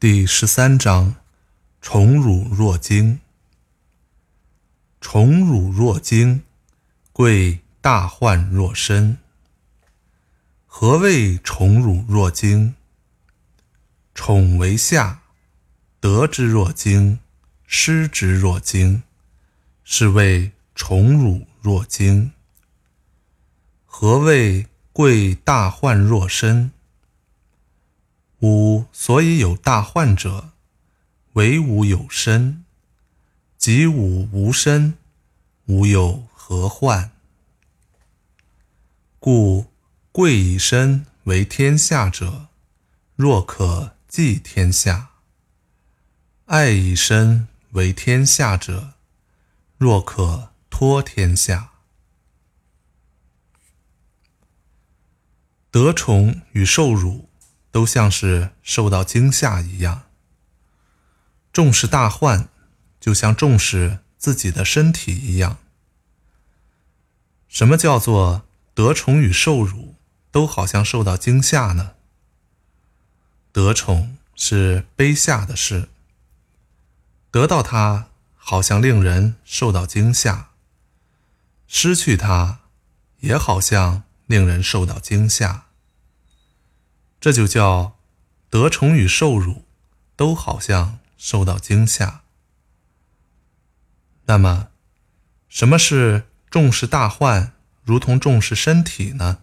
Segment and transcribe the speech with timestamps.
[0.00, 1.16] 第十三章：
[1.82, 3.20] 宠辱若惊。
[4.98, 6.42] 宠辱若惊，
[7.12, 9.18] 贵大患若身。
[10.64, 12.74] 何谓宠辱若惊？
[14.14, 15.20] 宠为下，
[16.00, 17.18] 得之若惊，
[17.66, 19.02] 失之若惊，
[19.84, 22.32] 是谓宠辱若惊。
[23.84, 26.72] 何谓贵大患若身？
[28.40, 30.52] 吾所以有大患者，
[31.34, 32.64] 惟吾有身；
[33.58, 34.96] 及吾无身，
[35.66, 37.12] 吾有何患？
[39.18, 39.66] 故
[40.10, 42.48] 贵以身为天下者，
[43.14, 45.08] 若可寄天下；
[46.46, 48.94] 爱以身为天下者，
[49.76, 51.72] 若可托天下。
[55.70, 57.29] 得宠与受辱。
[57.70, 60.02] 都像是受到惊吓一样，
[61.52, 62.48] 重视大患，
[63.00, 65.58] 就像重视自己的身体一样。
[67.48, 68.42] 什么叫做
[68.74, 69.94] 得宠与受辱
[70.30, 71.92] 都好像受到惊吓呢？
[73.52, 75.88] 得宠是卑下的事，
[77.30, 80.50] 得到它好像令人受到惊吓；
[81.66, 82.60] 失去它，
[83.20, 85.66] 也好像令人受到惊吓。
[87.20, 87.98] 这就叫
[88.48, 89.64] 得宠与受辱，
[90.16, 92.22] 都好像受到惊吓。
[94.24, 94.68] 那么，
[95.48, 99.42] 什么是重视大患，如同重视身体呢？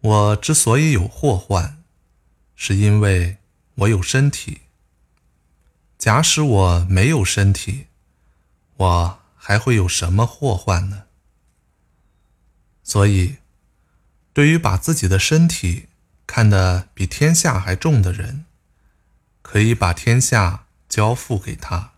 [0.00, 1.82] 我之所以有祸患，
[2.54, 3.38] 是因为
[3.76, 4.62] 我有身体。
[5.96, 7.86] 假使我没有身体，
[8.76, 11.04] 我还会有什么祸患呢？
[12.82, 13.36] 所以，
[14.32, 15.86] 对于把自己的身体，
[16.34, 18.46] 看得比天下还重的人，
[19.42, 21.92] 可以把天下交付给他；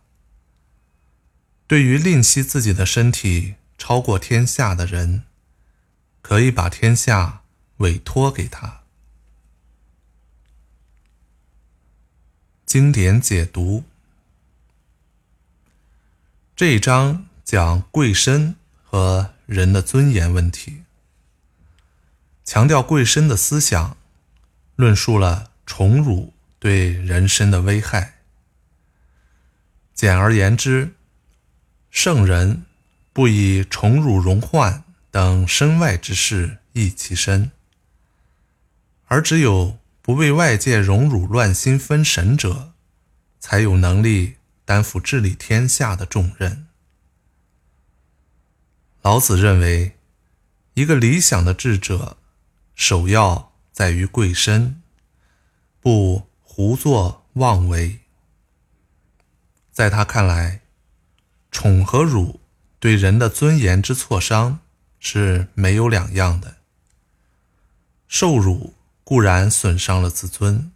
[1.68, 5.22] 对于吝惜自己的身体超过天下的人，
[6.20, 7.42] 可以把天下
[7.76, 8.80] 委托给他。
[12.66, 13.84] 经典解读
[16.56, 20.82] 这一章讲贵身和人的尊严问题，
[22.44, 23.96] 强调贵身的思想。
[24.76, 28.14] 论述了宠辱对人身的危害。
[29.94, 30.94] 简而言之，
[31.90, 32.64] 圣人
[33.12, 37.52] 不以宠辱荣患等身外之事益其身，
[39.06, 42.72] 而只有不为外界荣辱乱心分神者，
[43.38, 46.66] 才有能力担负治理天下的重任。
[49.02, 49.96] 老子认为，
[50.74, 52.16] 一个理想的智者，
[52.74, 53.53] 首要。
[53.74, 54.80] 在于贵身，
[55.80, 57.98] 不胡作妄为。
[59.72, 60.60] 在他看来，
[61.50, 62.38] 宠和辱
[62.78, 64.60] 对人的尊严之挫伤
[65.00, 66.58] 是没有两样的。
[68.06, 70.70] 受辱固然损伤了自尊，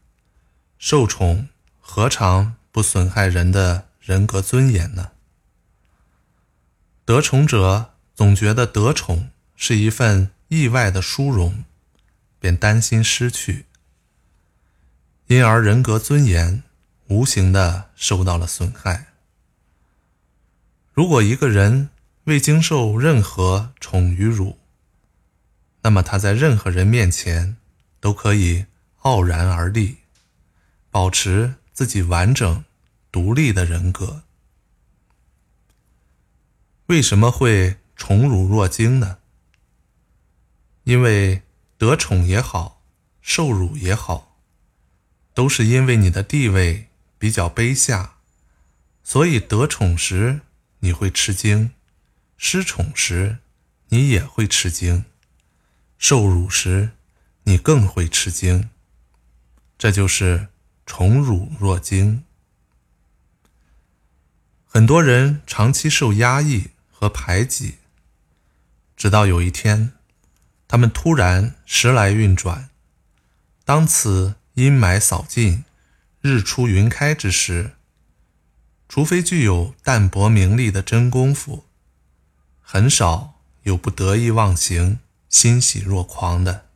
[0.76, 1.48] 受宠
[1.78, 5.12] 何尝不损害人的人格尊严呢？
[7.04, 11.64] 得宠者总觉得得宠是一份意外的殊荣。
[12.40, 13.66] 便担心失去，
[15.26, 16.62] 因而人格尊严
[17.08, 19.06] 无形的受到了损害。
[20.92, 21.90] 如果一个人
[22.24, 24.58] 未经受任何宠与辱，
[25.82, 27.56] 那么他在任何人面前
[27.98, 28.66] 都可以
[28.98, 29.98] 傲然而立，
[30.90, 32.64] 保持自己完整
[33.10, 34.22] 独立的人格。
[36.86, 39.18] 为什么会宠辱若惊呢？
[40.84, 41.42] 因为。
[41.78, 42.82] 得宠也好，
[43.22, 44.36] 受辱也好，
[45.32, 48.16] 都是因为你的地位比较卑下，
[49.04, 50.40] 所以得宠时
[50.80, 51.70] 你会吃惊，
[52.36, 53.38] 失宠时
[53.90, 55.04] 你也会吃惊，
[55.98, 56.90] 受辱时
[57.44, 58.68] 你更会吃惊。
[59.78, 60.48] 这就是
[60.84, 62.24] 宠辱若惊。
[64.66, 67.76] 很多人长期受压抑和排挤，
[68.96, 69.97] 直到有一天。
[70.68, 72.68] 他们突然时来运转，
[73.64, 75.64] 当此阴霾扫尽、
[76.20, 77.72] 日出云开之时，
[78.86, 81.64] 除非具有淡泊名利的真功夫，
[82.60, 85.00] 很少有不得意忘形、
[85.30, 86.66] 欣喜若狂的，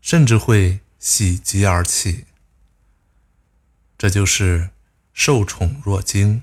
[0.00, 2.26] 甚至会喜极而泣。
[3.96, 4.70] 这就是
[5.12, 6.42] 受宠若惊。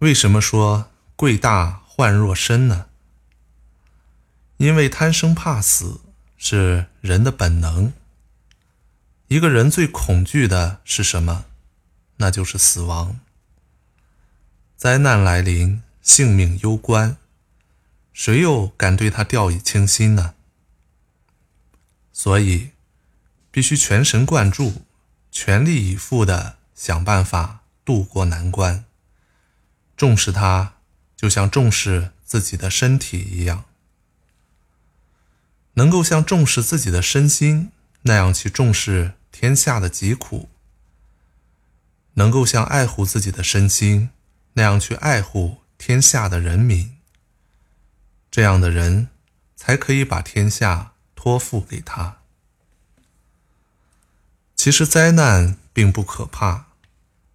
[0.00, 2.86] 为什么说贵大患若身呢？
[4.58, 6.00] 因为贪生怕死
[6.38, 7.92] 是人的本能，
[9.28, 11.44] 一个人最恐惧的是什么？
[12.16, 13.20] 那就是死亡。
[14.76, 17.16] 灾难来临，性命攸关，
[18.12, 20.34] 谁又敢对他掉以轻心呢？
[22.12, 22.70] 所以，
[23.50, 24.86] 必须全神贯注、
[25.30, 28.86] 全力以赴地想办法渡过难关。
[29.96, 30.74] 重视它，
[31.14, 33.64] 就像重视自己的身体一样。
[35.76, 37.70] 能够像重视自己的身心
[38.02, 40.48] 那样去重视天下的疾苦，
[42.14, 44.10] 能够像爱护自己的身心
[44.54, 46.96] 那样去爱护天下的人民，
[48.30, 49.08] 这样的人
[49.54, 52.18] 才可以把天下托付给他。
[54.56, 56.68] 其实灾难并不可怕，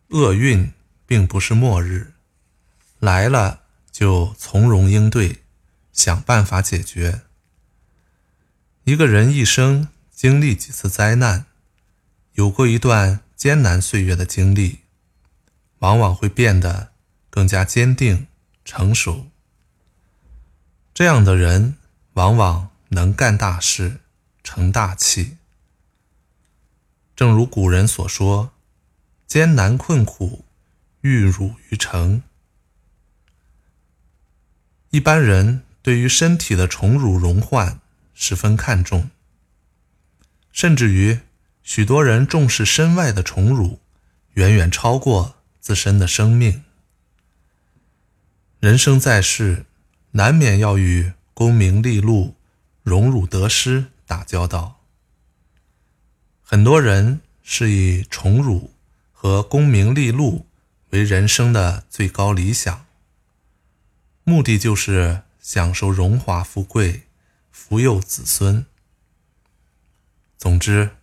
[0.10, 0.74] 厄运
[1.06, 2.14] 并不是末日，
[2.98, 3.62] 来了
[3.92, 5.44] 就从容应对，
[5.94, 7.22] 想办法解决。
[8.92, 11.46] 一个人一生经历几次灾难，
[12.34, 14.80] 有过一段艰难岁月的经历，
[15.80, 16.92] 往往会变得
[17.30, 18.28] 更加坚定、
[18.66, 19.28] 成熟。
[20.94, 21.78] 这样的人
[22.16, 24.02] 往往能干大事、
[24.44, 25.38] 成大器。
[27.16, 28.52] 正如古人所说
[29.26, 30.44] ：“艰难困苦，
[31.00, 32.24] 玉汝于成。”
[34.92, 37.81] 一般人对于身体的宠辱荣患。
[38.24, 39.10] 十分看重，
[40.52, 41.22] 甚至于
[41.64, 43.80] 许多人重视身外的宠辱，
[44.34, 46.64] 远远超过自身的生命。
[48.60, 49.66] 人生在世，
[50.12, 52.36] 难免要与功名利禄、
[52.84, 54.80] 荣辱得失打交道。
[56.44, 58.70] 很多人是以宠辱
[59.12, 60.46] 和功名利禄
[60.92, 62.86] 为人生的最高理想，
[64.24, 67.08] 目的就是享受荣华富贵。
[67.52, 68.66] 福佑子孙。
[70.38, 70.98] 总之，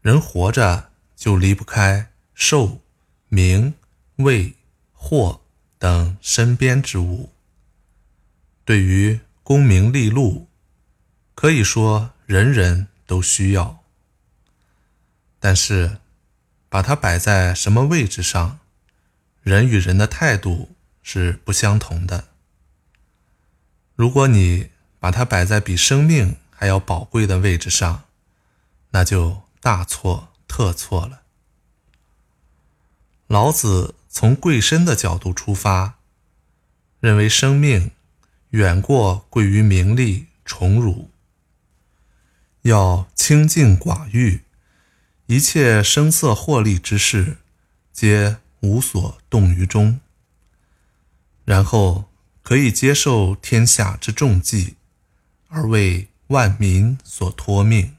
[0.00, 2.80] 人活着就离不开寿、
[3.28, 3.74] 名、
[4.16, 4.56] 位、
[4.92, 5.42] 祸
[5.78, 7.32] 等身边之物。
[8.64, 10.48] 对于功名利禄，
[11.34, 13.84] 可以说人人都需要。
[15.38, 15.98] 但是，
[16.68, 18.58] 把它摆在什么位置上，
[19.42, 22.28] 人与人的态度是不相同的。
[23.94, 24.70] 如果你，
[25.06, 28.06] 把它摆在比生命还要宝贵的位置上，
[28.90, 31.22] 那就大错特错了。
[33.28, 35.98] 老子从贵身的角度出发，
[36.98, 37.92] 认为生命
[38.50, 41.08] 远过贵于名利宠辱，
[42.62, 44.40] 要清净寡欲，
[45.26, 47.36] 一切声色获利之事，
[47.92, 50.00] 皆无所动于衷，
[51.44, 52.06] 然后
[52.42, 54.74] 可以接受天下之重计。
[55.56, 57.95] 而为万民所托命。